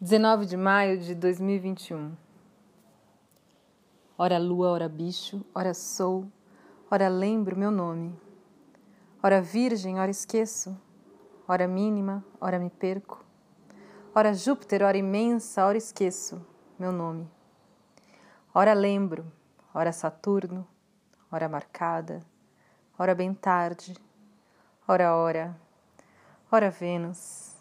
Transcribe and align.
19 0.00 0.46
de 0.46 0.56
maio 0.56 0.96
de 0.96 1.12
2021. 1.12 2.16
Ora 4.16 4.38
lua, 4.38 4.70
ora 4.70 4.88
bicho, 4.88 5.44
ora 5.52 5.74
sou, 5.74 6.30
ora 6.88 7.08
lembro 7.08 7.58
meu 7.58 7.72
nome. 7.72 8.16
Ora 9.20 9.42
virgem, 9.42 9.98
ora 9.98 10.08
esqueço, 10.08 10.80
ora 11.48 11.66
mínima, 11.66 12.24
ora 12.40 12.60
me 12.60 12.70
perco. 12.70 13.24
Ora 14.14 14.32
Júpiter, 14.32 14.84
ora 14.84 14.96
imensa, 14.96 15.66
ora 15.66 15.76
esqueço 15.76 16.46
meu 16.78 16.92
nome. 16.92 17.28
Ora 18.54 18.74
lembro, 18.74 19.26
ora 19.74 19.90
Saturno, 19.90 20.64
ora 21.28 21.48
marcada, 21.48 22.22
ora 22.96 23.16
bem 23.16 23.34
tarde, 23.34 23.96
ora 24.86 25.16
hora, 25.16 25.56
ora 26.52 26.70
Vênus, 26.70 27.56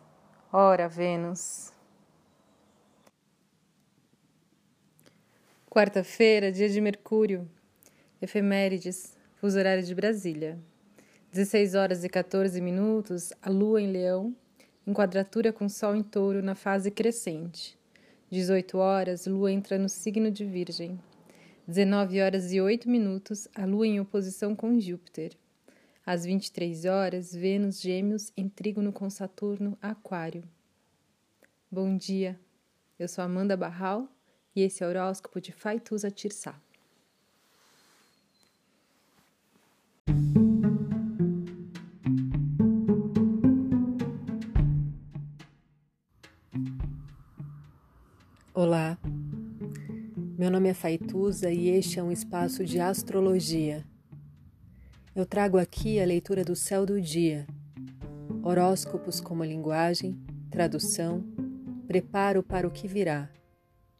ora 0.53 0.87
Vênus. 0.87 1.75
Quarta-feira, 5.69 6.49
dia 6.49 6.69
de 6.69 6.79
Mercúrio. 6.79 7.47
Efemérides, 8.21 9.15
fuso 9.35 9.59
horário 9.59 9.83
de 9.83 9.93
Brasília. 9.93 10.57
16 11.31 11.75
horas 11.75 12.03
e 12.05 12.09
14 12.09 12.59
minutos, 12.61 13.33
a 13.41 13.49
Lua 13.49 13.81
em 13.81 13.91
Leão, 13.91 14.33
em 14.87 14.93
quadratura 14.93 15.51
com 15.51 15.67
Sol 15.67 15.93
em 15.93 16.01
Touro 16.01 16.41
na 16.41 16.55
fase 16.55 16.89
crescente. 16.89 17.77
18 18.31 18.77
horas, 18.77 19.27
Lua 19.27 19.51
entra 19.51 19.77
no 19.77 19.89
signo 19.89 20.31
de 20.31 20.45
Virgem. 20.45 20.97
19 21.67 22.21
horas 22.21 22.53
e 22.53 22.61
8 22.61 22.89
minutos, 22.89 23.47
a 23.53 23.65
Lua 23.65 23.85
em 23.85 23.99
oposição 23.99 24.55
com 24.55 24.79
Júpiter. 24.79 25.33
Às 26.05 26.23
23 26.23 26.85
horas, 26.85 27.33
Vênus 27.35 27.81
Gêmeos 27.81 28.31
em 28.37 28.47
trígono 28.47 28.93
com 28.93 29.09
Saturno 29.09 29.77
Aquário. 29.81 30.45
Bom 31.69 31.97
dia. 31.97 32.39
Eu 32.97 33.09
sou 33.09 33.23
Amanda 33.23 33.55
Barral 33.57 34.09
e 34.57 34.61
esse 34.61 34.83
é 34.83 34.87
o 34.87 34.89
horóscopo 34.89 35.39
de 35.39 35.51
Faituza 35.51 36.09
Tirsá. 36.09 36.59
Olá, 48.51 48.97
meu 50.35 50.49
nome 50.49 50.69
é 50.69 50.73
Faituza 50.73 51.51
e 51.51 51.69
este 51.69 51.99
é 51.99 52.03
um 52.03 52.11
espaço 52.11 52.65
de 52.65 52.79
astrologia. 52.79 53.85
Eu 55.15 55.27
trago 55.27 55.59
aqui 55.59 55.99
a 55.99 56.05
leitura 56.05 56.43
do 56.43 56.55
céu 56.55 56.83
do 56.83 56.99
dia, 56.99 57.45
horóscopos 58.41 59.21
como 59.21 59.43
linguagem, 59.43 60.17
tradução, 60.49 61.23
preparo 61.85 62.41
para 62.41 62.67
o 62.67 62.71
que 62.71 62.87
virá 62.87 63.29